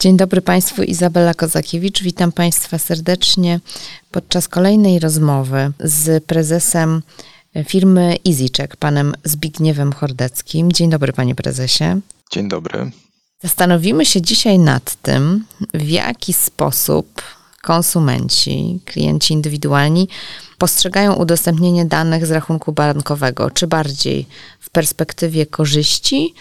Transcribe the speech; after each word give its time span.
Dzień 0.00 0.16
dobry 0.16 0.42
Państwu, 0.42 0.82
Izabela 0.82 1.34
Kozakiewicz. 1.34 2.02
Witam 2.02 2.32
Państwa 2.32 2.78
serdecznie 2.78 3.60
podczas 4.10 4.48
kolejnej 4.48 4.98
rozmowy 4.98 5.72
z 5.80 6.24
prezesem 6.24 7.02
firmy 7.64 8.16
EasyCheck, 8.28 8.76
panem 8.76 9.14
Zbigniewem 9.24 9.92
Chordeckim. 9.92 10.72
Dzień 10.72 10.90
dobry, 10.90 11.12
panie 11.12 11.34
prezesie. 11.34 12.00
Dzień 12.32 12.48
dobry. 12.48 12.90
Zastanowimy 13.42 14.06
się 14.06 14.22
dzisiaj 14.22 14.58
nad 14.58 14.94
tym, 14.94 15.44
w 15.74 15.88
jaki 15.88 16.32
sposób 16.32 17.22
konsumenci, 17.62 18.80
klienci 18.84 19.34
indywidualni 19.34 20.08
postrzegają 20.58 21.14
udostępnienie 21.14 21.84
danych 21.84 22.26
z 22.26 22.30
rachunku 22.30 22.72
bankowego, 22.72 23.50
czy 23.50 23.66
bardziej 23.66 24.26
w 24.60 24.70
perspektywie 24.70 25.46
korzyści 25.46 26.34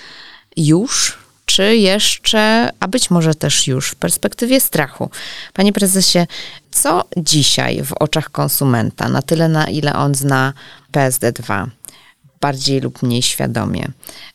już 0.58 1.18
czy 1.50 1.76
jeszcze, 1.76 2.70
a 2.80 2.88
być 2.88 3.12
może 3.12 3.36
też 3.36 3.68
już 3.68 3.90
w 3.90 3.96
perspektywie 3.96 4.60
strachu. 4.60 5.10
Panie 5.54 5.74
prezesie, 5.74 6.20
co 6.72 7.04
dzisiaj 7.18 7.84
w 7.84 7.94
oczach 7.94 8.30
konsumenta, 8.30 9.10
na 9.10 9.22
tyle 9.22 9.48
na 9.48 9.66
ile 9.66 9.94
on 9.94 10.16
zna 10.16 10.54
PSD2, 10.94 11.68
bardziej 12.42 12.82
lub 12.82 13.04
mniej 13.04 13.22
świadomie. 13.22 13.88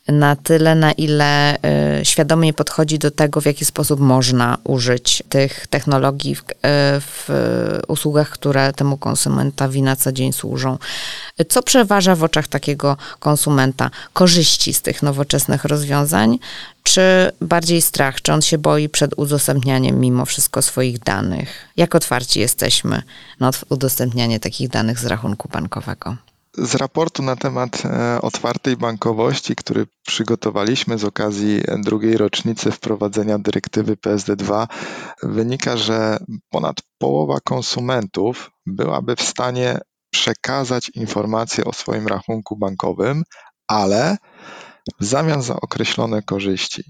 Na 0.08 0.36
tyle, 0.36 0.74
na 0.74 0.92
ile 0.92 1.56
y, 2.00 2.04
świadomie 2.04 2.52
podchodzi 2.52 2.98
do 2.98 3.10
tego, 3.10 3.40
w 3.40 3.46
jaki 3.46 3.64
sposób 3.64 4.00
można 4.00 4.58
użyć 4.64 5.22
tych 5.28 5.66
technologii 5.66 6.34
w, 6.34 6.40
y, 6.40 6.44
w 7.00 7.28
usługach, 7.88 8.30
które 8.30 8.72
temu 8.72 8.96
konsumentowi 8.96 9.82
na 9.82 9.96
co 9.96 10.12
dzień 10.12 10.32
służą. 10.32 10.78
Co 11.48 11.62
przeważa 11.62 12.14
w 12.14 12.24
oczach 12.24 12.48
takiego 12.48 12.96
konsumenta? 13.18 13.90
Korzyści 14.12 14.74
z 14.74 14.82
tych 14.82 15.02
nowoczesnych 15.02 15.64
rozwiązań, 15.64 16.38
czy 16.82 17.32
bardziej 17.40 17.82
strach? 17.82 18.22
Czy 18.22 18.32
on 18.32 18.42
się 18.42 18.58
boi 18.58 18.88
przed 18.88 19.14
udostępnianiem 19.16 20.00
mimo 20.00 20.24
wszystko 20.24 20.62
swoich 20.62 20.98
danych? 20.98 21.68
Jak 21.76 21.94
otwarci 21.94 22.40
jesteśmy 22.40 23.02
na 23.40 23.50
udostępnianie 23.68 24.40
takich 24.40 24.68
danych 24.68 24.98
z 24.98 25.06
rachunku 25.06 25.48
bankowego? 25.48 26.16
Z 26.58 26.74
raportu 26.74 27.22
na 27.22 27.36
temat 27.36 27.82
e, 27.84 28.22
otwartej 28.22 28.76
bankowości, 28.76 29.56
który 29.56 29.86
przygotowaliśmy 30.06 30.98
z 30.98 31.04
okazji 31.04 31.62
drugiej 31.78 32.16
rocznicy 32.16 32.70
wprowadzenia 32.70 33.38
dyrektywy 33.38 33.96
PSD2, 33.96 34.66
wynika, 35.22 35.76
że 35.76 36.18
ponad 36.50 36.76
połowa 36.98 37.40
konsumentów 37.40 38.50
byłaby 38.66 39.16
w 39.16 39.22
stanie 39.22 39.78
przekazać 40.10 40.90
informacje 40.94 41.64
o 41.64 41.72
swoim 41.72 42.06
rachunku 42.06 42.56
bankowym, 42.56 43.22
ale 43.68 44.16
w 45.00 45.04
zamian 45.04 45.42
za 45.42 45.56
określone 45.56 46.22
korzyści. 46.22 46.82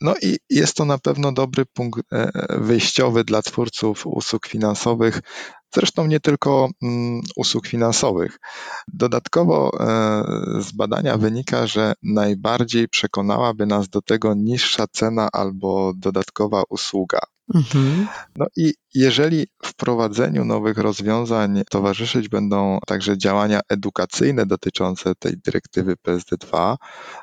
No 0.00 0.14
i 0.22 0.38
jest 0.50 0.76
to 0.76 0.84
na 0.84 0.98
pewno 0.98 1.32
dobry 1.32 1.66
punkt 1.66 2.00
e, 2.12 2.30
wyjściowy 2.48 3.24
dla 3.24 3.42
twórców 3.42 4.06
usług 4.06 4.46
finansowych, 4.46 5.20
zresztą 5.74 6.06
nie 6.06 6.20
tylko 6.20 6.68
mm, 6.82 7.20
usług 7.36 7.66
finansowych. 7.66 8.38
Dodatkowo 8.88 9.70
e, 9.80 10.62
z 10.62 10.72
badania 10.72 11.16
wynika, 11.16 11.66
że 11.66 11.92
najbardziej 12.02 12.88
przekonałaby 12.88 13.66
nas 13.66 13.88
do 13.88 14.02
tego 14.02 14.34
niższa 14.34 14.86
cena 14.92 15.28
albo 15.32 15.92
dodatkowa 15.96 16.62
usługa. 16.68 17.20
Mhm. 17.54 18.06
No 18.36 18.46
i 18.56 18.74
jeżeli 18.94 19.46
wprowadzeniu 19.64 20.44
nowych 20.44 20.78
rozwiązań 20.78 21.62
towarzyszyć 21.70 22.28
będą 22.28 22.78
także 22.86 23.18
działania 23.18 23.60
edukacyjne 23.68 24.46
dotyczące 24.46 25.14
tej 25.14 25.32
dyrektywy 25.44 25.94
PSD2, 26.08 26.76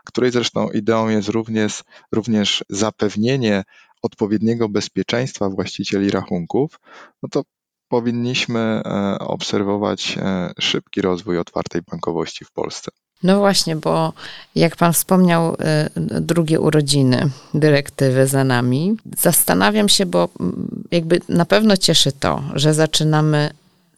której 0.05 0.31
zresztą 0.31 0.69
ideą 0.69 1.09
jest 1.09 1.29
również, 1.29 1.83
również 2.11 2.63
zapewnienie 2.69 3.63
odpowiedniego 4.01 4.69
bezpieczeństwa 4.69 5.49
właścicieli 5.49 6.11
rachunków, 6.11 6.79
no 7.23 7.29
to 7.29 7.43
powinniśmy 7.89 8.59
e, 8.59 9.19
obserwować 9.19 10.17
e, 10.17 10.53
szybki 10.59 11.01
rozwój 11.01 11.37
otwartej 11.37 11.81
bankowości 11.81 12.45
w 12.45 12.51
Polsce. 12.51 12.91
No 13.23 13.39
właśnie, 13.39 13.75
bo 13.75 14.13
jak 14.55 14.75
pan 14.75 14.93
wspomniał, 14.93 15.55
e, 15.59 15.89
drugie 16.21 16.59
urodziny 16.59 17.29
dyrektywy 17.53 18.27
za 18.27 18.43
nami. 18.43 18.97
Zastanawiam 19.17 19.89
się, 19.89 20.05
bo 20.05 20.29
mm, 20.39 20.87
jakby 20.91 21.21
na 21.29 21.45
pewno 21.45 21.77
cieszy 21.77 22.11
to, 22.11 22.43
że 22.53 22.73
zaczynamy 22.73 23.49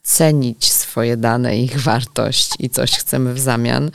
cenić 0.02 0.72
swoje 0.72 1.16
dane, 1.16 1.58
ich 1.58 1.80
wartość 1.80 2.52
i 2.58 2.70
coś 2.70 2.92
chcemy 2.92 3.34
w 3.34 3.38
zamian. 3.38 3.90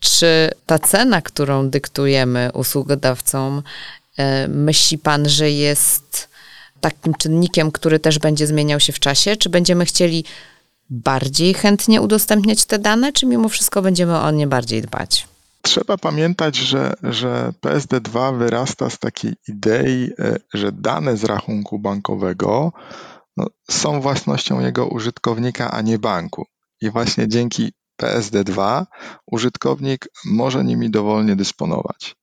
Czy 0.00 0.50
ta 0.66 0.78
cena, 0.78 1.22
którą 1.22 1.70
dyktujemy 1.70 2.50
usługodawcom, 2.54 3.62
myśli 4.48 4.98
pan, 4.98 5.28
że 5.28 5.50
jest 5.50 6.28
takim 6.84 7.14
czynnikiem, 7.14 7.72
który 7.72 7.98
też 7.98 8.18
będzie 8.18 8.46
zmieniał 8.46 8.80
się 8.80 8.92
w 8.92 8.98
czasie? 9.00 9.36
Czy 9.36 9.48
będziemy 9.48 9.84
chcieli 9.84 10.24
bardziej 10.90 11.54
chętnie 11.54 12.00
udostępniać 12.00 12.64
te 12.64 12.78
dane, 12.78 13.12
czy 13.12 13.26
mimo 13.26 13.48
wszystko 13.48 13.82
będziemy 13.82 14.18
o 14.18 14.30
nie 14.30 14.46
bardziej 14.46 14.82
dbać? 14.82 15.28
Trzeba 15.62 15.98
pamiętać, 15.98 16.56
że, 16.56 16.94
że 17.02 17.52
PSD2 17.62 18.38
wyrasta 18.38 18.90
z 18.90 18.98
takiej 18.98 19.34
idei, 19.48 20.10
e, 20.18 20.36
że 20.54 20.72
dane 20.72 21.16
z 21.16 21.24
rachunku 21.24 21.78
bankowego 21.78 22.72
no, 23.36 23.46
są 23.70 24.00
własnością 24.00 24.60
jego 24.60 24.86
użytkownika, 24.86 25.70
a 25.70 25.80
nie 25.82 25.98
banku. 25.98 26.46
I 26.80 26.90
właśnie 26.90 27.28
dzięki 27.28 27.72
PSD2 28.02 28.84
użytkownik 29.26 30.08
może 30.24 30.64
nimi 30.64 30.90
dowolnie 30.90 31.36
dysponować 31.36 32.16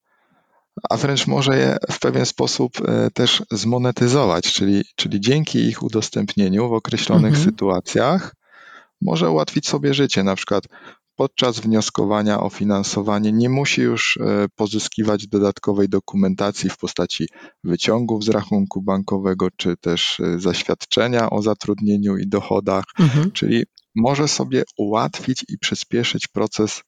a 0.90 0.96
wręcz 0.96 1.26
może 1.26 1.58
je 1.58 1.76
w 1.90 2.00
pewien 2.00 2.26
sposób 2.26 2.72
e, 2.88 3.10
też 3.10 3.42
zmonetyzować, 3.50 4.52
czyli, 4.52 4.84
czyli 4.96 5.20
dzięki 5.20 5.58
ich 5.58 5.82
udostępnieniu 5.82 6.68
w 6.68 6.72
określonych 6.72 7.34
mhm. 7.34 7.44
sytuacjach 7.44 8.34
może 9.00 9.30
ułatwić 9.30 9.68
sobie 9.68 9.94
życie. 9.94 10.22
Na 10.22 10.36
przykład 10.36 10.64
podczas 11.16 11.60
wnioskowania 11.60 12.40
o 12.40 12.50
finansowanie 12.50 13.32
nie 13.32 13.48
musi 13.48 13.80
już 13.80 14.16
e, 14.16 14.46
pozyskiwać 14.56 15.26
dodatkowej 15.26 15.88
dokumentacji 15.88 16.70
w 16.70 16.76
postaci 16.76 17.28
wyciągów 17.64 18.24
z 18.24 18.28
rachunku 18.28 18.82
bankowego, 18.82 19.48
czy 19.56 19.76
też 19.76 20.20
e, 20.20 20.38
zaświadczenia 20.38 21.30
o 21.30 21.42
zatrudnieniu 21.42 22.16
i 22.16 22.28
dochodach, 22.28 22.84
mhm. 22.98 23.30
czyli 23.32 23.64
może 23.94 24.28
sobie 24.28 24.62
ułatwić 24.76 25.44
i 25.48 25.58
przyspieszyć 25.58 26.28
proces 26.28 26.82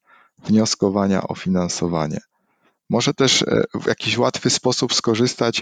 wnioskowania 0.45 1.27
o 1.27 1.35
finansowanie. 1.35 2.19
Może 2.89 3.13
też 3.13 3.41
e, 3.41 3.63
w 3.81 3.87
jakiś 3.87 4.17
łatwy 4.17 4.49
sposób 4.49 4.93
skorzystać 4.93 5.61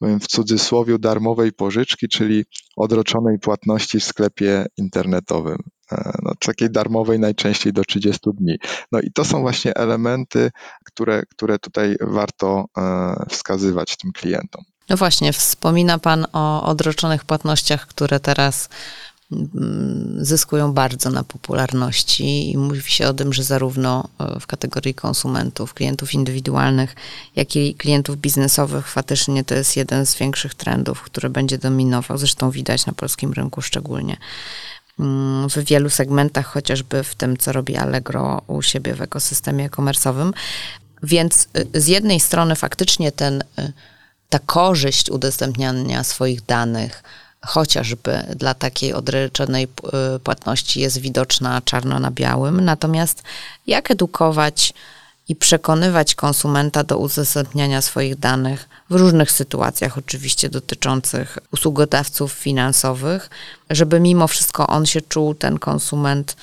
w 0.00 0.26
cudzysłowie 0.26 0.98
darmowej 0.98 1.52
pożyczki, 1.52 2.08
czyli 2.08 2.44
odroczonej 2.76 3.38
płatności 3.38 4.00
w 4.00 4.04
sklepie 4.04 4.66
internetowym. 4.76 5.58
E, 5.92 6.12
no, 6.22 6.32
takiej 6.40 6.70
darmowej 6.70 7.18
najczęściej 7.18 7.72
do 7.72 7.84
30 7.84 8.20
dni. 8.34 8.56
No 8.92 9.00
i 9.00 9.12
to 9.12 9.24
są 9.24 9.40
właśnie 9.40 9.74
elementy, 9.74 10.50
które, 10.84 11.22
które 11.30 11.58
tutaj 11.58 11.96
warto 12.00 12.64
e, 12.78 13.14
wskazywać 13.28 13.96
tym 13.96 14.12
klientom. 14.12 14.64
No 14.88 14.96
właśnie, 14.96 15.32
wspomina 15.32 15.98
Pan 15.98 16.26
o 16.32 16.62
odroczonych 16.62 17.24
płatnościach, 17.24 17.86
które 17.86 18.20
teraz 18.20 18.68
zyskują 20.18 20.72
bardzo 20.72 21.10
na 21.10 21.24
popularności 21.24 22.50
i 22.50 22.58
mówi 22.58 22.82
się 22.82 23.08
o 23.08 23.14
tym, 23.14 23.32
że 23.32 23.42
zarówno 23.42 24.08
e, 24.18 24.40
w 24.40 24.46
kategorii 24.46 24.94
konsumentów, 24.94 25.74
klientów 25.74 26.14
indywidualnych, 26.14 26.94
jak 27.36 27.56
i 27.56 27.74
klientów 27.74 28.16
biznesowych 28.16 28.88
faktycznie 28.88 29.44
to 29.44 29.54
jest 29.54 29.76
jeden 29.76 30.06
z 30.06 30.14
większych 30.14 30.54
trendów, 30.54 31.02
który 31.02 31.30
będzie 31.30 31.58
dominował. 31.58 32.18
Zresztą 32.18 32.50
widać 32.50 32.86
na 32.86 32.92
polskim 32.92 33.32
rynku 33.32 33.62
szczególnie 33.62 34.16
mm, 35.00 35.48
w 35.48 35.58
wielu 35.58 35.90
segmentach, 35.90 36.46
chociażby 36.46 37.04
w 37.04 37.14
tym, 37.14 37.36
co 37.36 37.52
robi 37.52 37.76
Allegro 37.76 38.42
u 38.46 38.62
siebie 38.62 38.94
w 38.94 39.02
ekosystemie 39.02 39.70
komersowym. 39.70 40.32
Więc 41.02 41.48
e, 41.74 41.80
z 41.80 41.86
jednej 41.86 42.20
strony 42.20 42.56
faktycznie 42.56 43.12
ten, 43.12 43.44
e, 43.58 43.72
ta 44.28 44.38
korzyść 44.38 45.10
udostępniania 45.10 46.04
swoich 46.04 46.44
danych, 46.44 47.02
chociażby 47.46 48.22
dla 48.36 48.54
takiej 48.54 48.94
odryczonej 48.94 49.68
płatności 50.24 50.80
jest 50.80 50.98
widoczna 50.98 51.62
czarno 51.64 51.98
na 51.98 52.10
białym. 52.10 52.64
Natomiast 52.64 53.22
jak 53.66 53.90
edukować 53.90 54.74
i 55.28 55.36
przekonywać 55.36 56.14
konsumenta 56.14 56.84
do 56.84 56.98
udostępniania 56.98 57.82
swoich 57.82 58.16
danych 58.16 58.68
w 58.90 58.94
różnych 58.94 59.32
sytuacjach, 59.32 59.98
oczywiście 59.98 60.48
dotyczących 60.48 61.38
usługodawców 61.52 62.32
finansowych, 62.32 63.30
żeby 63.70 64.00
mimo 64.00 64.28
wszystko 64.28 64.66
on 64.66 64.86
się 64.86 65.00
czuł, 65.00 65.34
ten 65.34 65.58
konsument, 65.58 66.36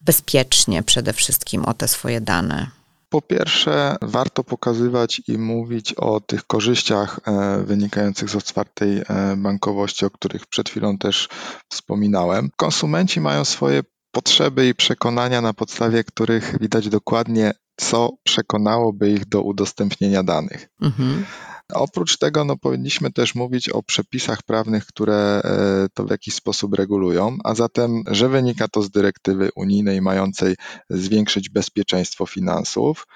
bezpiecznie 0.00 0.82
przede 0.82 1.12
wszystkim 1.12 1.64
o 1.64 1.74
te 1.74 1.88
swoje 1.88 2.20
dane. 2.20 2.66
Po 3.14 3.22
pierwsze, 3.22 3.96
warto 4.02 4.44
pokazywać 4.44 5.22
i 5.28 5.38
mówić 5.38 5.92
o 5.92 6.20
tych 6.20 6.44
korzyściach 6.46 7.20
e, 7.26 7.62
wynikających 7.64 8.28
z 8.28 8.36
otwartej 8.36 8.98
e, 8.98 9.04
bankowości, 9.36 10.06
o 10.06 10.10
których 10.10 10.46
przed 10.46 10.68
chwilą 10.68 10.98
też 10.98 11.28
wspominałem. 11.72 12.50
Konsumenci 12.56 13.20
mają 13.20 13.44
swoje 13.44 13.82
potrzeby 14.12 14.68
i 14.68 14.74
przekonania, 14.74 15.40
na 15.40 15.52
podstawie 15.52 16.04
których 16.04 16.58
widać 16.60 16.88
dokładnie, 16.88 17.52
co 17.76 18.10
przekonałoby 18.22 19.10
ich 19.10 19.28
do 19.28 19.42
udostępnienia 19.42 20.22
danych. 20.22 20.68
Mhm. 20.82 21.24
Oprócz 21.72 22.18
tego 22.18 22.44
no, 22.44 22.56
powinniśmy 22.56 23.12
też 23.12 23.34
mówić 23.34 23.68
o 23.68 23.82
przepisach 23.82 24.42
prawnych, 24.42 24.86
które 24.86 25.42
e, 25.44 25.86
to 25.94 26.04
w 26.04 26.10
jakiś 26.10 26.34
sposób 26.34 26.74
regulują, 26.74 27.36
a 27.44 27.54
zatem, 27.54 28.02
że 28.10 28.28
wynika 28.28 28.68
to 28.68 28.82
z 28.82 28.90
dyrektywy 28.90 29.50
unijnej 29.56 30.02
mającej 30.02 30.56
zwiększyć 30.90 31.48
bezpieczeństwo 31.48 32.26
finansów, 32.26 33.06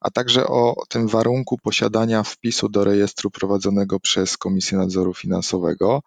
a 0.00 0.10
także 0.10 0.46
o 0.46 0.74
tym 0.88 1.08
warunku 1.08 1.58
posiadania 1.58 2.22
wpisu 2.22 2.68
do 2.68 2.84
rejestru 2.84 3.30
prowadzonego 3.30 4.00
przez 4.00 4.36
Komisję 4.36 4.78
Nadzoru 4.78 5.14
Finansowego, 5.14 6.02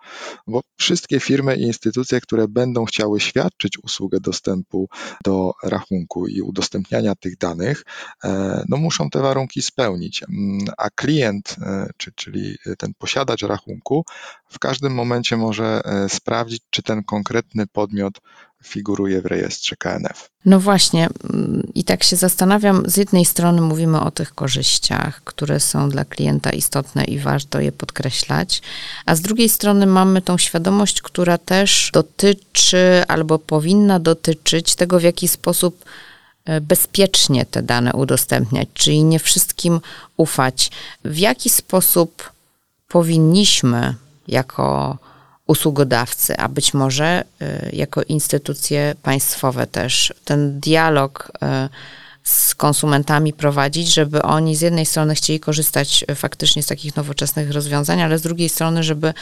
bo 0.47 0.61
wszystkie 0.77 1.19
firmy 1.19 1.55
i 1.55 1.61
instytucje, 1.61 2.21
które 2.21 2.47
będą 2.47 2.85
chciały 2.85 3.19
świadczyć 3.19 3.79
usługę 3.83 4.19
dostępu 4.19 4.89
do 5.23 5.51
rachunku 5.63 6.27
i 6.27 6.41
udostępniania 6.41 7.15
tych 7.15 7.37
danych, 7.37 7.83
e, 8.23 8.63
no 8.69 8.77
muszą 8.77 9.09
te 9.09 9.19
warunki 9.19 9.61
spełnić, 9.61 10.23
mm, 10.23 10.59
a 10.77 10.89
klient, 10.89 11.55
e, 11.61 11.89
czyli 12.15 12.57
ten 12.77 12.93
posiadacz 12.93 13.41
rachunku, 13.41 14.05
w 14.49 14.59
każdym 14.59 14.93
momencie 14.93 15.37
może 15.37 15.81
e, 15.85 16.09
sprawdzić, 16.09 16.63
czy 16.69 16.83
ten 16.83 17.03
konkretny 17.03 17.67
podmiot 17.67 18.19
figuruje 18.63 19.21
w 19.21 19.25
rejestrze 19.25 19.75
KNF. 19.75 20.29
No 20.45 20.59
właśnie, 20.59 21.09
mm, 21.33 21.71
i 21.75 21.83
tak 21.83 22.03
się 22.03 22.15
zastanawiam, 22.15 22.83
z 22.85 22.97
jednej 22.97 23.25
strony 23.25 23.61
mówimy 23.61 23.99
o 23.99 24.11
tych 24.11 24.35
korzyściach, 24.35 25.21
które 25.23 25.59
są 25.59 25.89
dla 25.89 26.05
klienta 26.05 26.49
istotne 26.49 27.03
i 27.03 27.19
warto 27.19 27.59
je 27.59 27.71
podkreślać, 27.71 28.61
a 29.05 29.15
z 29.15 29.21
drugiej 29.21 29.49
strony 29.49 29.85
mamy 29.85 30.21
tą 30.21 30.37
świadomość, 30.37 31.01
która 31.01 31.37
też 31.37 31.89
dotyczy 31.93 33.03
albo 33.07 33.39
powinna 33.39 33.99
dotyczyć 33.99 34.75
tego, 34.75 34.99
w 34.99 35.03
jaki 35.03 35.27
sposób 35.27 35.85
e, 36.45 36.61
bezpiecznie 36.61 37.45
te 37.45 37.63
dane 37.63 37.93
udostępniać, 37.93 38.69
czyli 38.73 39.03
nie 39.03 39.19
wszystkim 39.19 39.79
ufać. 40.17 40.71
W 41.05 41.17
jaki 41.17 41.49
sposób 41.49 42.31
powinniśmy 42.87 43.95
jako 44.27 44.97
usługodawcy, 45.51 46.37
a 46.37 46.47
być 46.47 46.73
może 46.73 47.23
y, 47.41 47.69
jako 47.73 48.03
instytucje 48.03 48.95
państwowe 49.03 49.67
też 49.67 50.13
ten 50.25 50.59
dialog 50.59 51.31
y, 51.35 51.69
z 52.23 52.55
konsumentami 52.55 53.33
prowadzić, 53.33 53.93
żeby 53.93 54.21
oni 54.21 54.55
z 54.55 54.61
jednej 54.61 54.85
strony 54.85 55.15
chcieli 55.15 55.39
korzystać 55.39 56.05
y, 56.11 56.15
faktycznie 56.15 56.63
z 56.63 56.67
takich 56.67 56.95
nowoczesnych 56.95 57.51
rozwiązań, 57.51 58.01
ale 58.01 58.17
z 58.17 58.21
drugiej 58.21 58.49
strony, 58.49 58.83
żeby 58.83 59.13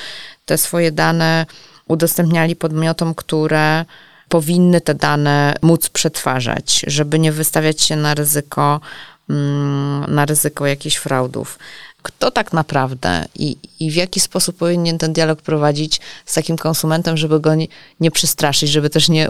te 0.45 0.57
swoje 0.57 0.91
dane 0.91 1.45
udostępniali 1.87 2.55
podmiotom, 2.55 3.15
które 3.15 3.85
powinny 4.29 4.81
te 4.81 4.93
dane 4.95 5.55
móc 5.61 5.89
przetwarzać, 5.89 6.83
żeby 6.87 7.19
nie 7.19 7.31
wystawiać 7.31 7.81
się 7.81 7.95
na 7.95 8.13
ryzyko, 8.13 8.81
mm, 9.29 10.15
na 10.15 10.25
ryzyko 10.25 10.67
jakichś 10.67 10.95
fraudów 10.95 11.59
kto 12.01 12.31
tak 12.31 12.53
naprawdę 12.53 13.25
i, 13.35 13.57
i 13.79 13.91
w 13.91 13.95
jaki 13.95 14.19
sposób 14.19 14.57
powinien 14.57 14.97
ten 14.97 15.13
dialog 15.13 15.41
prowadzić 15.41 16.01
z 16.25 16.33
takim 16.33 16.57
konsumentem, 16.57 17.17
żeby 17.17 17.39
go 17.39 17.55
nie, 17.55 17.67
nie 17.99 18.11
przystraszyć, 18.11 18.69
żeby 18.69 18.89
też 18.89 19.09
nie, 19.09 19.27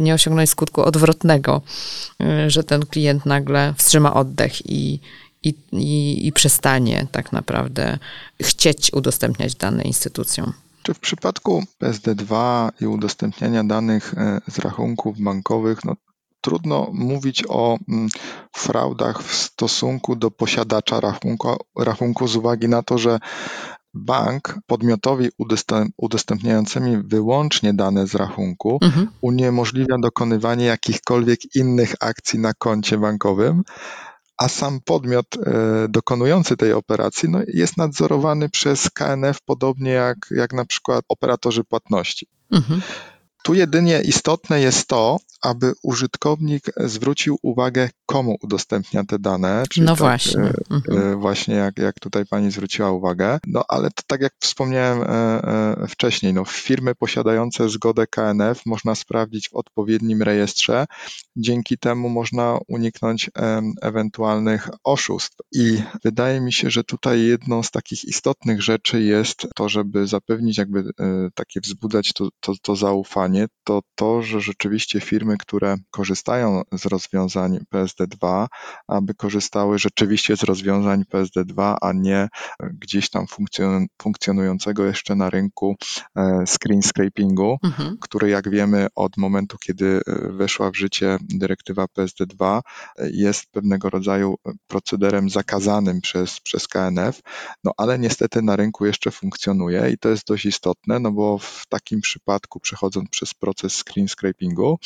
nie 0.00 0.14
osiągnąć 0.14 0.50
skutku 0.50 0.82
odwrotnego, 0.82 1.62
y, 2.22 2.50
że 2.50 2.64
ten 2.64 2.86
klient 2.86 3.26
nagle 3.26 3.74
wstrzyma 3.76 4.14
oddech 4.14 4.66
i, 4.66 5.00
i, 5.42 5.54
i, 5.72 6.26
i 6.26 6.32
przestanie 6.32 7.06
tak 7.12 7.32
naprawdę 7.32 7.98
chcieć 8.42 8.92
udostępniać 8.92 9.54
dane 9.54 9.82
instytucjom. 9.82 10.52
Czy 10.82 10.94
w 10.94 11.00
przypadku 11.00 11.64
PSD2 11.82 12.68
i 12.80 12.86
udostępniania 12.86 13.64
danych 13.64 14.14
e, 14.16 14.40
z 14.48 14.58
rachunków 14.58 15.20
bankowych, 15.20 15.84
no 15.84 15.96
trudno 16.46 16.90
mówić 16.92 17.44
o 17.48 17.78
mm, 17.88 18.08
fraudach 18.56 19.22
w 19.22 19.34
stosunku 19.34 20.16
do 20.16 20.30
posiadacza 20.30 21.00
rachunku, 21.00 21.56
rachunku 21.78 22.28
z 22.28 22.36
uwagi 22.36 22.68
na 22.68 22.82
to, 22.82 22.98
że 22.98 23.18
bank 23.94 24.58
podmiotowi 24.66 25.28
udostępniającymi 25.96 27.02
wyłącznie 27.02 27.74
dane 27.74 28.06
z 28.06 28.14
rachunku 28.14 28.78
mhm. 28.82 29.08
uniemożliwia 29.20 29.96
dokonywanie 30.02 30.64
jakichkolwiek 30.64 31.54
innych 31.54 31.94
akcji 32.00 32.38
na 32.38 32.54
koncie 32.54 32.98
bankowym, 32.98 33.62
a 34.38 34.48
sam 34.48 34.80
podmiot 34.80 35.26
e, 35.36 35.88
dokonujący 35.88 36.56
tej 36.56 36.72
operacji 36.72 37.28
no, 37.28 37.38
jest 37.48 37.76
nadzorowany 37.76 38.48
przez 38.48 38.90
KNF 38.90 39.40
podobnie 39.44 39.90
jak, 39.90 40.18
jak 40.30 40.52
na 40.52 40.64
przykład 40.64 41.04
operatorzy 41.08 41.64
płatności. 41.64 42.26
Mhm. 42.50 42.82
Tu 43.46 43.54
jedynie 43.54 44.00
istotne 44.00 44.60
jest 44.60 44.88
to, 44.88 45.18
aby 45.42 45.72
użytkownik 45.82 46.64
zwrócił 46.76 47.38
uwagę, 47.42 47.88
komu 48.06 48.36
udostępnia 48.42 49.04
te 49.04 49.18
dane. 49.18 49.64
Czyli 49.70 49.86
no 49.86 49.92
tak, 49.92 49.98
właśnie. 49.98 50.42
E, 50.42 50.52
mhm. 50.70 51.20
Właśnie 51.20 51.54
jak, 51.54 51.78
jak 51.78 52.00
tutaj 52.00 52.26
pani 52.26 52.50
zwróciła 52.50 52.90
uwagę. 52.90 53.38
No 53.46 53.64
ale 53.68 53.90
to, 53.90 54.02
tak 54.06 54.20
jak 54.20 54.32
wspomniałem 54.40 55.02
e, 55.02 55.06
e, 55.82 55.86
wcześniej, 55.88 56.34
no, 56.34 56.44
firmy 56.44 56.94
posiadające 56.94 57.68
zgodę 57.68 58.06
KNF 58.06 58.66
można 58.66 58.94
sprawdzić 58.94 59.48
w 59.48 59.54
odpowiednim 59.54 60.22
rejestrze. 60.22 60.86
Dzięki 61.36 61.78
temu 61.78 62.08
można 62.08 62.58
uniknąć 62.68 63.30
ewentualnych 63.82 64.68
oszustw. 64.84 65.36
I 65.52 65.82
wydaje 66.04 66.40
mi 66.40 66.52
się, 66.52 66.70
że 66.70 66.84
tutaj 66.84 67.22
jedną 67.22 67.62
z 67.62 67.70
takich 67.70 68.04
istotnych 68.04 68.62
rzeczy 68.62 69.02
jest 69.02 69.46
to, 69.54 69.68
żeby 69.68 70.06
zapewnić, 70.06 70.58
jakby 70.58 70.84
takie 71.34 71.60
wzbudzać 71.60 72.12
to, 72.12 72.28
to, 72.40 72.52
to 72.62 72.76
zaufanie, 72.76 73.35
to 73.64 73.80
to, 73.94 74.22
że 74.22 74.40
rzeczywiście 74.40 75.00
firmy 75.00 75.36
które 75.38 75.76
korzystają 75.90 76.62
z 76.72 76.86
rozwiązań 76.86 77.58
PSD2, 77.74 78.46
aby 78.88 79.14
korzystały 79.14 79.78
rzeczywiście 79.78 80.36
z 80.36 80.42
rozwiązań 80.42 81.02
PSD2, 81.14 81.76
a 81.80 81.92
nie 81.92 82.28
gdzieś 82.60 83.10
tam 83.10 83.26
funkcjonującego 84.02 84.84
jeszcze 84.84 85.14
na 85.14 85.30
rynku 85.30 85.76
e, 86.16 86.44
screen 86.46 86.82
scrapingu, 86.82 87.58
mhm. 87.64 87.96
który 88.00 88.28
jak 88.28 88.50
wiemy 88.50 88.86
od 88.94 89.16
momentu, 89.16 89.56
kiedy 89.58 90.00
e, 90.06 90.32
weszła 90.32 90.70
w 90.70 90.76
życie 90.76 91.18
dyrektywa 91.20 91.84
PSD2, 91.84 92.60
jest 92.98 93.46
pewnego 93.52 93.90
rodzaju 93.90 94.34
procederem 94.66 95.30
zakazanym 95.30 96.00
przez, 96.00 96.40
przez 96.40 96.68
KNF, 96.68 97.20
no 97.64 97.72
ale 97.76 97.98
niestety 97.98 98.42
na 98.42 98.56
rynku 98.56 98.86
jeszcze 98.86 99.10
funkcjonuje 99.10 99.90
i 99.90 99.98
to 99.98 100.08
jest 100.08 100.26
dość 100.26 100.46
istotne, 100.46 100.98
no 100.98 101.12
bo 101.12 101.38
w 101.38 101.64
takim 101.68 102.00
przypadku 102.00 102.60
przechodząc 102.60 103.10
przez 103.10 103.25
proces 103.34 103.72
screen 103.72 104.08
scrapingu, 104.08 104.78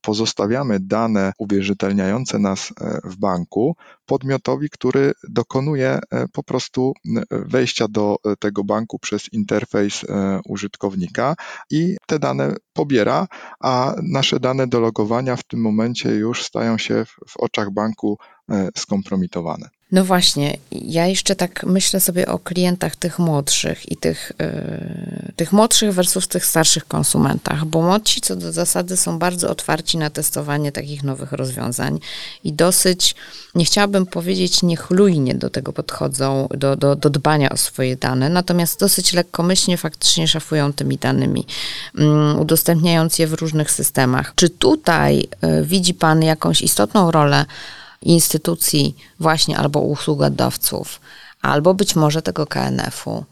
pozostawiamy 0.00 0.80
dane 0.80 1.32
uwierzytelniające 1.38 2.38
nas 2.38 2.72
e, 2.80 3.00
w 3.04 3.16
banku 3.16 3.76
podmiotowi, 4.06 4.70
który 4.70 5.12
dokonuje 5.28 5.98
e, 6.10 6.28
po 6.28 6.42
prostu 6.42 6.92
wejścia 7.30 7.88
do 7.88 8.16
e, 8.24 8.36
tego 8.36 8.64
banku 8.64 8.98
przez 8.98 9.32
interfejs 9.32 10.04
użytkownika 10.48 11.34
i 11.70 11.96
te 12.06 12.18
dane 12.18 12.54
pobiera, 12.72 13.26
a 13.60 13.94
nasze 14.02 14.40
dane 14.40 14.66
do 14.66 14.80
logowania 14.80 15.36
w 15.36 15.44
tym 15.44 15.60
momencie 15.60 16.10
już 16.10 16.44
stają 16.44 16.78
się 16.78 17.04
w 17.28 17.36
oczach 17.36 17.70
banku 17.70 18.18
skompromitowane. 18.76 19.68
No 19.92 20.04
właśnie, 20.04 20.56
ja 20.70 21.06
jeszcze 21.06 21.36
tak 21.36 21.64
myślę 21.64 22.00
sobie 22.00 22.28
o 22.28 22.38
klientach 22.38 22.96
tych 22.96 23.18
młodszych 23.18 23.92
i 23.92 23.96
tych, 23.96 24.32
yy, 24.38 25.32
tych 25.36 25.52
młodszych 25.52 25.94
versus 25.94 26.28
tych 26.28 26.46
starszych 26.46 26.88
konsumentach, 26.88 27.64
bo 27.64 27.82
młodsi 27.82 28.20
co 28.20 28.36
do 28.36 28.52
zasady 28.52 28.96
są 28.96 29.18
bardzo 29.18 29.50
otwarci 29.50 29.98
na 29.98 30.10
testowanie 30.10 30.72
takich 30.72 31.02
nowych 31.02 31.32
rozwiązań 31.32 31.98
i 32.44 32.52
dosyć, 32.52 33.14
nie 33.54 33.64
chciałabym 33.64 34.06
powiedzieć 34.06 34.62
niechlujnie 34.62 35.34
do 35.34 35.50
tego 35.50 35.72
podchodzą, 35.72 36.48
do, 36.50 36.76
do, 36.76 36.96
do 36.96 37.10
dbania 37.10 37.50
o 37.50 37.56
swoje 37.56 37.96
dane, 37.96 38.28
natomiast 38.28 38.80
dosyć 38.80 39.12
lekkomyślnie 39.12 39.76
faktycznie 39.76 40.28
szafują 40.28 40.72
tymi 40.72 40.98
danymi, 40.98 41.46
yy, 41.94 42.34
udostępniając 42.40 43.18
je 43.18 43.26
w 43.26 43.34
różnych 43.34 43.70
systemach. 43.70 44.32
Czy 44.34 44.50
tutaj 44.50 45.28
yy, 45.42 45.64
widzi 45.64 45.94
Pan 45.94 46.22
jakąś 46.22 46.62
istotną 46.62 47.10
rolę 47.10 47.46
instytucji 48.02 48.96
właśnie 49.20 49.58
albo 49.58 49.80
usługodawców, 49.80 51.00
albo 51.42 51.74
być 51.74 51.96
może 51.96 52.22
tego 52.22 52.46
KNF-u 52.46 53.24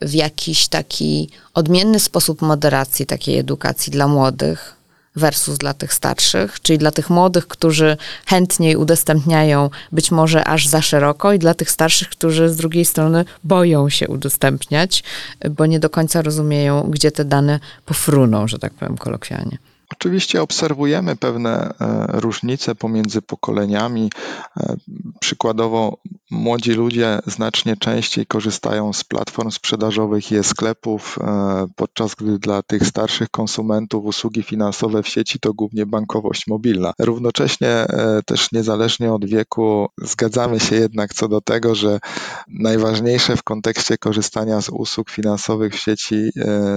w 0.00 0.14
jakiś 0.14 0.68
taki 0.68 1.30
odmienny 1.54 2.00
sposób 2.00 2.42
moderacji 2.42 3.06
takiej 3.06 3.38
edukacji 3.38 3.92
dla 3.92 4.08
młodych, 4.08 4.80
versus 5.16 5.58
dla 5.58 5.74
tych 5.74 5.94
starszych, 5.94 6.60
czyli 6.62 6.78
dla 6.78 6.90
tych 6.90 7.10
młodych, 7.10 7.46
którzy 7.48 7.96
chętniej 8.26 8.76
udostępniają 8.76 9.70
być 9.92 10.10
może 10.10 10.44
aż 10.44 10.68
za 10.68 10.82
szeroko 10.82 11.32
i 11.32 11.38
dla 11.38 11.54
tych 11.54 11.70
starszych, 11.70 12.08
którzy 12.08 12.48
z 12.48 12.56
drugiej 12.56 12.84
strony 12.84 13.24
boją 13.44 13.88
się 13.88 14.08
udostępniać, 14.08 15.04
bo 15.50 15.66
nie 15.66 15.80
do 15.80 15.90
końca 15.90 16.22
rozumieją, 16.22 16.90
gdzie 16.90 17.12
te 17.12 17.24
dane 17.24 17.60
pofruną, 17.84 18.48
że 18.48 18.58
tak 18.58 18.74
powiem 18.74 18.96
kolokwialnie. 18.96 19.58
Oczywiście 19.92 20.42
obserwujemy 20.42 21.16
pewne 21.16 21.74
e, 21.80 22.06
różnice 22.20 22.74
pomiędzy 22.74 23.22
pokoleniami. 23.22 24.10
E, 24.56 24.76
przykładowo 25.20 25.98
młodzi 26.30 26.72
ludzie 26.72 27.18
znacznie 27.26 27.76
częściej 27.76 28.26
korzystają 28.26 28.92
z 28.92 29.04
platform 29.04 29.50
sprzedażowych 29.50 30.32
i 30.32 30.36
e-sklepów, 30.36 31.18
e, 31.20 31.66
podczas 31.76 32.14
gdy 32.14 32.38
dla 32.38 32.62
tych 32.62 32.86
starszych 32.86 33.30
konsumentów 33.30 34.04
usługi 34.04 34.42
finansowe 34.42 35.02
w 35.02 35.08
sieci 35.08 35.40
to 35.40 35.54
głównie 35.54 35.86
bankowość 35.86 36.46
mobilna. 36.46 36.92
Równocześnie 36.98 37.86
też 38.26 38.52
niezależnie 38.52 39.12
od 39.12 39.24
wieku 39.24 39.88
zgadzamy 39.98 40.60
się 40.60 40.76
jednak 40.76 41.14
co 41.14 41.28
do 41.28 41.40
tego, 41.40 41.74
że 41.74 42.00
najważniejsze 42.48 43.36
w 43.36 43.42
kontekście 43.42 43.98
korzystania 43.98 44.60
z 44.60 44.68
usług 44.68 45.10
finansowych 45.10 45.74
w 45.74 45.78
sieci 45.78 46.30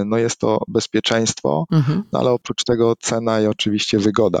no 0.06 0.16
jest 0.16 0.38
to 0.38 0.58
bezpieczeństwo, 0.68 1.64
mhm. 1.72 2.02
no 2.12 2.18
ale 2.18 2.30
oprócz 2.30 2.64
tego 2.64 2.96
cena 2.96 3.40
i 3.40 3.46
oczywiście 3.46 3.98
wygoda. 3.98 4.40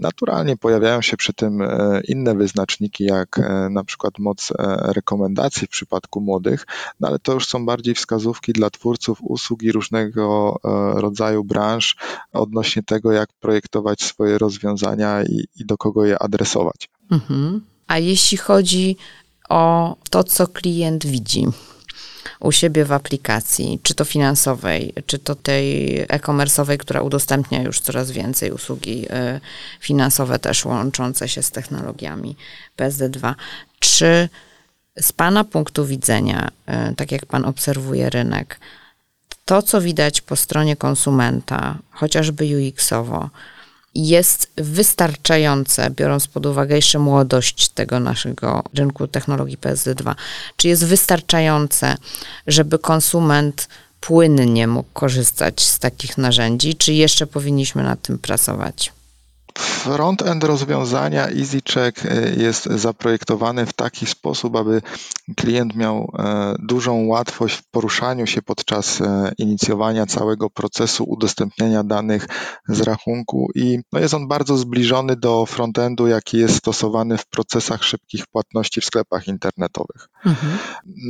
Naturalnie 0.00 0.56
pojawiają 0.56 1.02
się 1.02 1.16
przy 1.16 1.32
tym 1.32 1.62
e, 1.62 2.00
inne 2.08 2.34
wyznaczniki, 2.34 3.04
jak 3.04 3.38
e, 3.38 3.68
na 3.70 3.84
przykład 3.84 4.18
moc 4.18 4.37
e, 4.50 4.76
rekomendacji 4.92 5.66
w 5.66 5.70
przypadku 5.70 6.20
młodych, 6.20 6.66
no 7.00 7.08
ale 7.08 7.18
to 7.18 7.32
już 7.32 7.46
są 7.46 7.66
bardziej 7.66 7.94
wskazówki 7.94 8.52
dla 8.52 8.70
twórców 8.70 9.18
usług 9.22 9.62
i 9.62 9.72
różnego 9.72 10.56
rodzaju 10.94 11.44
branż 11.44 11.96
odnośnie 12.32 12.82
tego, 12.82 13.12
jak 13.12 13.32
projektować 13.40 14.02
swoje 14.02 14.38
rozwiązania 14.38 15.22
i, 15.22 15.44
i 15.56 15.66
do 15.66 15.76
kogo 15.76 16.04
je 16.04 16.18
adresować. 16.18 16.88
Mhm. 17.10 17.60
A 17.86 17.98
jeśli 17.98 18.38
chodzi 18.38 18.96
o 19.48 19.96
to, 20.10 20.24
co 20.24 20.46
klient 20.46 21.06
widzi, 21.06 21.46
u 22.40 22.52
siebie 22.52 22.84
w 22.84 22.92
aplikacji, 22.92 23.80
czy 23.82 23.94
to 23.94 24.04
finansowej, 24.04 24.94
czy 25.06 25.18
to 25.18 25.34
tej 25.34 25.98
e-commerce'owej, 26.00 26.76
która 26.76 27.02
udostępnia 27.02 27.62
już 27.62 27.80
coraz 27.80 28.10
więcej 28.10 28.50
usługi 28.50 29.06
y, 29.06 29.40
finansowe 29.80 30.38
też 30.38 30.64
łączące 30.64 31.28
się 31.28 31.42
z 31.42 31.50
technologiami 31.50 32.36
PSD2. 32.76 33.34
Czy 33.78 34.28
z 35.00 35.12
Pana 35.12 35.44
punktu 35.44 35.86
widzenia, 35.86 36.50
y, 36.90 36.94
tak 36.94 37.12
jak 37.12 37.26
Pan 37.26 37.44
obserwuje 37.44 38.10
rynek, 38.10 38.60
to, 39.44 39.62
co 39.62 39.80
widać 39.80 40.20
po 40.20 40.36
stronie 40.36 40.76
konsumenta, 40.76 41.78
chociażby 41.90 42.44
UX-owo, 42.44 43.28
jest 43.94 44.50
wystarczające, 44.56 45.90
biorąc 45.90 46.26
pod 46.26 46.46
uwagę 46.46 46.76
jeszcze 46.76 46.98
młodość 46.98 47.68
tego 47.68 48.00
naszego 48.00 48.62
rynku 48.74 49.06
technologii 49.06 49.58
PSD2, 49.58 50.14
czy 50.56 50.68
jest 50.68 50.84
wystarczające, 50.84 51.96
żeby 52.46 52.78
konsument 52.78 53.68
płynnie 54.00 54.66
mógł 54.66 54.88
korzystać 54.92 55.62
z 55.62 55.78
takich 55.78 56.18
narzędzi, 56.18 56.74
czy 56.74 56.92
jeszcze 56.92 57.26
powinniśmy 57.26 57.82
nad 57.82 58.02
tym 58.02 58.18
pracować? 58.18 58.92
Front-end 59.58 60.44
rozwiązania 60.44 61.28
EasyCheck 61.28 62.04
e, 62.04 62.30
jest 62.36 62.64
zaprojektowany 62.64 63.66
w 63.66 63.72
taki 63.72 64.06
sposób, 64.06 64.56
aby 64.56 64.82
klient 65.36 65.76
miał 65.76 66.12
e, 66.18 66.54
dużą 66.58 67.06
łatwość 67.06 67.56
w 67.56 67.70
poruszaniu 67.70 68.26
się 68.26 68.42
podczas 68.42 69.00
e, 69.00 69.32
inicjowania 69.38 70.06
całego 70.06 70.50
procesu 70.50 71.04
udostępniania 71.04 71.84
danych 71.84 72.26
z 72.68 72.80
rachunku 72.80 73.50
i 73.54 73.78
no 73.92 74.00
jest 74.00 74.14
on 74.14 74.28
bardzo 74.28 74.56
zbliżony 74.56 75.16
do 75.16 75.46
frontendu, 75.46 76.06
jaki 76.06 76.38
jest 76.38 76.56
stosowany 76.56 77.18
w 77.18 77.26
procesach 77.26 77.84
szybkich 77.84 78.26
płatności 78.26 78.80
w 78.80 78.84
sklepach 78.84 79.28
internetowych. 79.28 80.08
Mhm. 80.26 80.58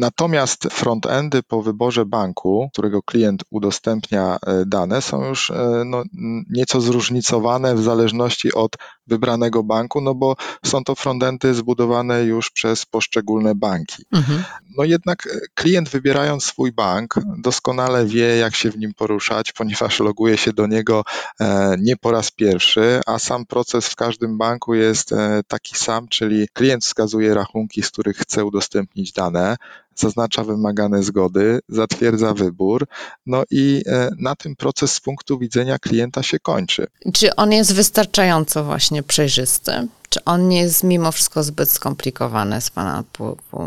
Natomiast 0.00 0.68
frontendy 0.70 1.42
po 1.42 1.62
wyborze 1.62 2.06
banku, 2.06 2.68
którego 2.72 3.02
klient 3.02 3.44
udostępnia 3.50 4.38
dane, 4.66 5.02
są 5.02 5.24
już 5.24 5.52
no, 5.84 6.02
nieco 6.50 6.80
zróżnicowane 6.80 7.74
w 7.74 7.82
zależności 7.82 8.37
od 8.54 8.76
wybranego 9.08 9.62
banku, 9.62 10.00
no 10.00 10.14
bo 10.14 10.36
są 10.64 10.84
to 10.84 10.94
frontendy 10.94 11.54
zbudowane 11.54 12.22
już 12.22 12.50
przez 12.50 12.86
poszczególne 12.86 13.54
banki. 13.54 14.04
Mhm. 14.12 14.44
No 14.76 14.84
jednak 14.84 15.26
e, 15.26 15.40
klient 15.54 15.88
wybierając 15.88 16.44
swój 16.44 16.72
bank 16.72 17.14
doskonale 17.38 18.06
wie, 18.06 18.36
jak 18.36 18.54
się 18.54 18.70
w 18.70 18.78
nim 18.78 18.94
poruszać, 18.94 19.52
ponieważ 19.52 20.00
loguje 20.00 20.36
się 20.36 20.52
do 20.52 20.66
niego 20.66 21.04
e, 21.40 21.76
nie 21.78 21.96
po 21.96 22.10
raz 22.10 22.30
pierwszy, 22.30 23.00
a 23.06 23.18
sam 23.18 23.46
proces 23.46 23.88
w 23.88 23.96
każdym 23.96 24.38
banku 24.38 24.74
jest 24.74 25.12
e, 25.12 25.40
taki 25.48 25.76
sam, 25.76 26.08
czyli 26.08 26.48
klient 26.52 26.84
wskazuje 26.84 27.34
rachunki, 27.34 27.82
z 27.82 27.90
których 27.90 28.16
chce 28.16 28.44
udostępnić 28.44 29.12
dane, 29.12 29.56
zaznacza 29.96 30.44
wymagane 30.44 31.02
zgody, 31.02 31.58
zatwierdza 31.68 32.34
wybór, 32.34 32.86
no 33.26 33.42
i 33.50 33.82
na 34.18 34.36
tym 34.36 34.56
proces 34.56 34.92
z 34.92 35.00
punktu 35.00 35.38
widzenia 35.38 35.78
klienta 35.78 36.22
się 36.22 36.38
kończy. 36.38 36.86
Czy 37.12 37.36
on 37.36 37.52
jest 37.52 37.74
wystarczająco 37.74 38.64
właśnie 38.64 38.97
przejrzysty? 39.02 39.72
Czy 40.08 40.24
on 40.24 40.48
nie 40.48 40.60
jest 40.60 40.84
mimo 40.84 41.12
wszystko 41.12 41.42
zbyt 41.42 41.70
skomplikowany 41.70 42.60
z 42.60 42.70
Pana 42.70 43.04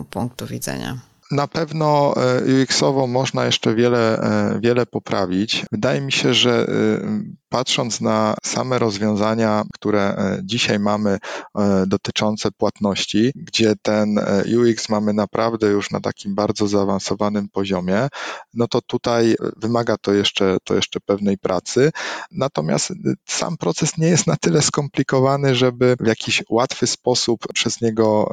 punktu 0.09 0.47
widzenia? 0.47 0.97
Na 1.31 1.47
pewno 1.47 2.13
e, 2.17 2.63
UX-owo 2.63 3.07
można 3.07 3.45
jeszcze 3.45 3.75
wiele, 3.75 4.19
e, 4.19 4.59
wiele 4.59 4.85
poprawić. 4.85 5.65
Wydaje 5.71 6.01
mi 6.01 6.11
się, 6.11 6.33
że 6.33 6.51
e, 6.51 7.40
patrząc 7.51 8.01
na 8.01 8.35
same 8.43 8.79
rozwiązania, 8.79 9.63
które 9.73 10.15
dzisiaj 10.43 10.79
mamy 10.79 11.17
dotyczące 11.87 12.51
płatności, 12.51 13.31
gdzie 13.35 13.73
ten 13.81 14.19
UX 14.59 14.89
mamy 14.89 15.13
naprawdę 15.13 15.67
już 15.67 15.91
na 15.91 15.99
takim 15.99 16.35
bardzo 16.35 16.67
zaawansowanym 16.67 17.49
poziomie, 17.49 18.07
no 18.53 18.67
to 18.67 18.81
tutaj 18.81 19.35
wymaga 19.57 19.97
to 19.97 20.13
jeszcze, 20.13 20.57
to 20.63 20.75
jeszcze 20.75 20.99
pewnej 20.99 21.37
pracy. 21.37 21.91
Natomiast 22.31 22.93
sam 23.25 23.57
proces 23.57 23.97
nie 23.97 24.07
jest 24.07 24.27
na 24.27 24.35
tyle 24.35 24.61
skomplikowany, 24.61 25.55
żeby 25.55 25.95
w 25.99 26.07
jakiś 26.07 26.43
łatwy 26.49 26.87
sposób 26.87 27.53
przez 27.53 27.81
niego 27.81 28.29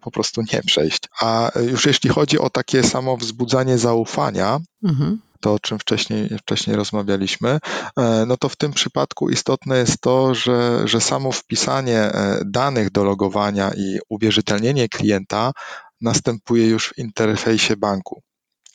po 0.00 0.10
prostu 0.10 0.42
nie 0.52 0.62
przejść. 0.62 1.02
A 1.20 1.50
już 1.70 1.86
jeśli 1.86 2.10
chodzi 2.10 2.38
o 2.38 2.50
takie 2.50 2.82
samo 2.82 3.16
wzbudzanie 3.16 3.78
zaufania, 3.78 4.60
mhm. 4.84 5.20
To 5.40 5.54
o 5.54 5.58
czym 5.58 5.78
wcześniej, 5.78 6.28
wcześniej 6.38 6.76
rozmawialiśmy, 6.76 7.58
e, 7.96 8.24
no 8.26 8.36
to 8.36 8.48
w 8.48 8.56
tym 8.56 8.72
przypadku 8.72 9.30
istotne 9.30 9.78
jest 9.78 10.00
to, 10.00 10.34
że, 10.34 10.88
że 10.88 11.00
samo 11.00 11.32
wpisanie 11.32 11.98
e, 11.98 12.42
danych 12.46 12.90
do 12.90 13.04
logowania 13.04 13.70
i 13.76 13.98
uwierzytelnienie 14.08 14.88
klienta 14.88 15.52
następuje 16.00 16.66
już 16.66 16.88
w 16.88 16.98
interfejsie 16.98 17.76
banku. 17.76 18.22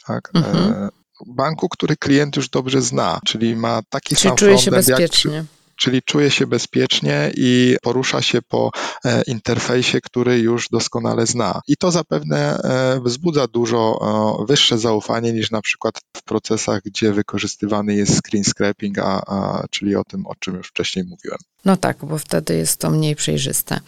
Tak? 0.08 0.32
E, 0.36 0.38
mhm. 0.38 0.90
Banku, 1.28 1.70
który 1.70 1.98
klient 1.98 2.36
już 2.36 2.50
dobrze 2.50 2.82
zna, 2.82 3.20
czyli 3.26 3.56
ma 3.56 3.82
taki 3.90 4.16
czyli 4.16 4.30
sam 4.30 4.38
czuje 4.38 4.58
się 4.58 4.72
bezpiecznie. 4.72 5.36
Jak, 5.36 5.46
czyli 5.76 6.02
czuje 6.02 6.32
się 6.32 6.48
bezpiecznie 6.48 7.32
i 7.38 7.78
porusza 7.82 8.22
się 8.22 8.42
po 8.42 8.72
e, 9.06 9.22
interfejsie, 9.28 10.02
który 10.02 10.40
już 10.40 10.70
doskonale 10.70 11.26
zna. 11.26 11.62
I 11.68 11.78
to 11.78 11.92
zapewne 11.92 12.58
e, 12.58 13.00
wzbudza 13.02 13.48
dużo 13.48 14.00
e, 14.42 14.46
wyższe 14.46 14.78
zaufanie 14.78 15.34
niż 15.34 15.52
na 15.52 15.62
przykład 15.62 15.96
w 16.18 16.24
procesach, 16.24 16.82
gdzie 16.86 17.14
wykorzystywany 17.14 17.96
jest 17.96 18.22
screen 18.22 18.44
scraping, 18.44 19.00
a, 19.00 19.22
a, 19.28 19.66
czyli 19.70 19.96
o 19.96 20.04
tym, 20.04 20.28
o 20.28 20.36
czym 20.40 20.56
już 20.56 20.68
wcześniej 20.68 21.06
mówiłem. 21.06 21.38
No 21.66 21.78
tak, 21.78 22.06
bo 22.06 22.18
wtedy 22.18 22.56
jest 22.56 22.80
to 22.80 22.90
mniej 22.90 23.16
przejrzyste. 23.16 23.80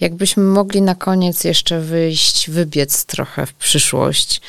Jakbyśmy 0.00 0.42
mogli 0.42 0.82
na 0.82 0.94
koniec 0.94 1.44
jeszcze 1.44 1.80
wyjść, 1.80 2.50
wybiec 2.50 3.04
trochę 3.04 3.46
w 3.46 3.54
przyszłość, 3.54 4.40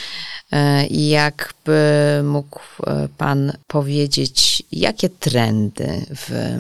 I 0.90 1.10
jakby 1.10 1.80
mógł 2.24 2.60
Pan 3.18 3.54
powiedzieć, 3.68 4.64
jakie 4.72 5.10
trendy 5.10 6.06
w, 6.16 6.58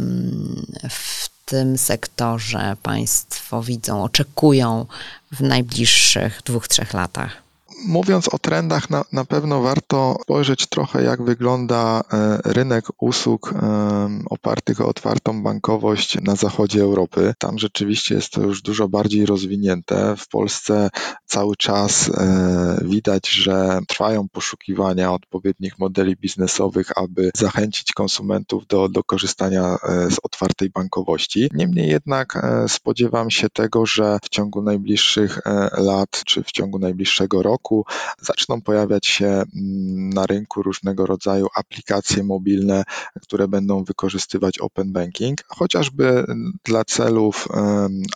w 0.89 1.29
tym 1.45 1.77
sektorze 1.77 2.77
Państwo 2.83 3.63
widzą, 3.63 4.03
oczekują 4.03 4.85
w 5.31 5.41
najbliższych 5.41 6.41
dwóch, 6.45 6.67
trzech 6.67 6.93
latach? 6.93 7.44
Mówiąc 7.87 8.27
o 8.27 8.39
trendach, 8.39 8.89
na, 8.89 9.05
na 9.11 9.25
pewno 9.25 9.61
warto 9.61 10.17
spojrzeć 10.21 10.67
trochę, 10.67 11.03
jak 11.03 11.23
wygląda 11.23 12.01
e, 12.13 12.39
rynek 12.45 12.85
usług 12.97 13.53
e, 13.53 14.09
opartych 14.29 14.81
o 14.81 14.87
otwartą 14.87 15.43
bankowość 15.43 16.21
na 16.21 16.35
zachodzie 16.35 16.81
Europy. 16.81 17.33
Tam 17.37 17.59
rzeczywiście 17.59 18.15
jest 18.15 18.29
to 18.33 18.41
już 18.41 18.61
dużo 18.61 18.87
bardziej 18.87 19.25
rozwinięte. 19.25 20.15
W 20.17 20.27
Polsce 20.27 20.89
cały 21.25 21.55
czas 21.55 22.09
e, 22.09 22.79
widać, 22.85 23.29
że 23.29 23.79
trwają 23.87 24.29
poszukiwania 24.29 25.13
odpowiednich 25.13 25.79
modeli 25.79 26.15
biznesowych, 26.15 26.97
aby 26.97 27.31
zachęcić 27.35 27.93
konsumentów 27.93 28.67
do, 28.67 28.89
do 28.89 29.03
korzystania 29.03 29.77
z 30.09 30.17
otwartej 30.23 30.69
bankowości. 30.69 31.49
Niemniej 31.53 31.89
jednak 31.89 32.47
spodziewam 32.67 33.31
się 33.31 33.49
tego, 33.49 33.85
że 33.85 34.19
w 34.23 34.29
ciągu 34.29 34.61
najbliższych 34.61 35.39
lat 35.77 36.21
czy 36.25 36.43
w 36.43 36.51
ciągu 36.51 36.79
najbliższego 36.79 37.41
roku 37.41 37.74
roku 37.75 37.85
zaczną 38.21 38.61
pojawiać 38.61 39.07
się 39.07 39.25
mm, 39.27 40.09
na 40.09 40.25
rynku 40.25 40.63
różnego 40.63 41.05
rodzaju 41.05 41.47
aplikacje 41.55 42.23
mobilne, 42.23 42.83
które 43.21 43.47
będą 43.47 43.83
wykorzystywać 43.83 44.59
Open 44.59 44.91
Banking, 44.91 45.43
chociażby 45.47 46.25
dla 46.65 46.85
celów 46.85 47.47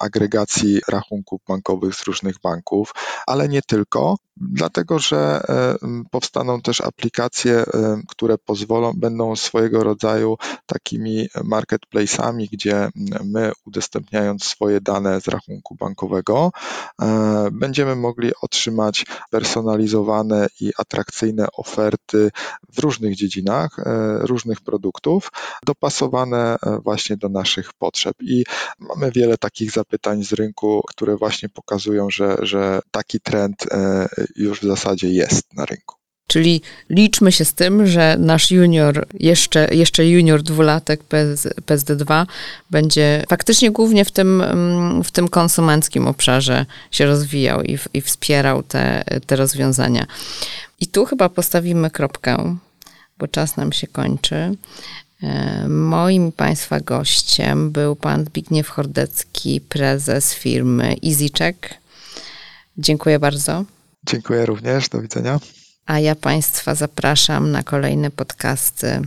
agregacji 0.01 0.79
rachunków 0.89 1.41
bankowych 1.47 1.95
z 1.95 2.03
różnych 2.03 2.35
banków, 2.43 2.93
ale 3.27 3.49
nie 3.49 3.61
tylko 3.61 4.15
dlatego 4.41 4.99
że 4.99 5.41
powstaną 6.11 6.61
też 6.61 6.81
aplikacje, 6.81 7.63
które 8.07 8.37
pozwolą, 8.37 8.93
będą 8.95 9.35
swojego 9.35 9.83
rodzaju 9.83 10.37
takimi 10.65 11.27
marketplace'ami, 11.35 12.47
gdzie 12.51 12.89
my 13.23 13.51
udostępniając 13.65 14.43
swoje 14.43 14.81
dane 14.81 15.21
z 15.21 15.27
rachunku 15.27 15.75
bankowego, 15.75 16.51
e, 17.01 17.49
będziemy 17.51 17.95
mogli 17.95 18.31
otrzymać 18.41 19.05
personalizowane 19.39 20.47
i 20.61 20.71
atrakcyjne 20.77 21.47
oferty 21.53 22.31
w 22.73 22.79
różnych 22.79 23.15
dziedzinach, 23.15 23.77
różnych 24.19 24.61
produktów, 24.61 25.31
dopasowane 25.65 26.57
właśnie 26.83 27.17
do 27.17 27.29
naszych 27.29 27.73
potrzeb. 27.73 28.15
I 28.21 28.43
mamy 28.79 29.11
wiele 29.11 29.37
takich 29.37 29.71
zapytań 29.71 30.23
z 30.23 30.33
rynku, 30.33 30.81
które 30.87 31.15
właśnie 31.15 31.49
pokazują, 31.49 32.09
że, 32.09 32.37
że 32.41 32.79
taki 32.91 33.19
trend 33.19 33.65
już 34.35 34.59
w 34.59 34.67
zasadzie 34.67 35.09
jest 35.09 35.53
na 35.53 35.65
rynku. 35.65 35.98
Czyli 36.29 36.61
liczmy 36.89 37.31
się 37.31 37.45
z 37.45 37.53
tym, 37.53 37.87
że 37.87 38.15
nasz 38.19 38.51
junior, 38.51 39.07
jeszcze, 39.13 39.75
jeszcze 39.75 40.07
junior 40.07 40.41
dwulatek 40.43 41.03
PS, 41.03 41.47
PSD2 41.65 42.25
będzie 42.71 43.23
faktycznie 43.29 43.71
głównie 43.71 44.05
w 44.05 44.11
tym, 44.11 44.41
mm, 44.41 45.03
w 45.03 45.11
tym 45.11 45.27
konsumenckim 45.27 46.07
obszarze 46.07 46.65
się 46.91 47.05
rozwijał 47.05 47.63
i, 47.63 47.77
i 47.93 48.01
wspierał 48.01 48.63
te, 48.63 49.03
te 49.25 49.35
rozwiązania. 49.35 50.05
I 50.79 50.87
tu 50.87 51.05
chyba 51.05 51.29
postawimy 51.29 51.91
kropkę, 51.91 52.55
bo 53.17 53.27
czas 53.27 53.57
nam 53.57 53.71
się 53.71 53.87
kończy. 53.87 54.55
E, 55.23 55.67
moim 55.69 56.31
Państwa 56.31 56.79
gościem 56.79 57.71
był 57.71 57.95
pan 57.95 58.25
Zbigniew 58.25 58.69
Hordecki, 58.69 59.61
prezes 59.61 60.33
firmy 60.33 60.95
EasyCheck. 61.05 61.69
Dziękuję 62.77 63.19
bardzo. 63.19 63.63
Dziękuję 64.05 64.45
również, 64.45 64.89
do 64.89 65.01
widzenia. 65.01 65.39
A 65.89 65.99
ja 65.99 66.15
Państwa 66.15 66.75
zapraszam 66.75 67.51
na 67.51 67.63
kolejne 67.63 68.11
podcasty, 68.11 69.01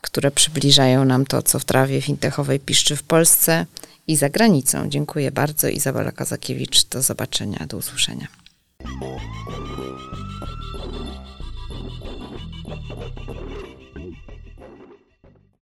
które 0.00 0.30
przybliżają 0.30 1.04
nam 1.04 1.26
to, 1.26 1.42
co 1.42 1.58
w 1.58 1.64
trawie 1.64 2.00
fintechowej 2.00 2.60
piszczy 2.60 2.96
w 2.96 3.02
Polsce 3.02 3.66
i 4.06 4.16
za 4.16 4.28
granicą. 4.28 4.88
Dziękuję 4.88 5.30
bardzo. 5.30 5.68
Izabela 5.68 6.12
Kazakiewicz. 6.12 6.84
Do 6.84 7.02
zobaczenia, 7.02 7.66
do 7.66 7.76
usłyszenia. 7.76 8.28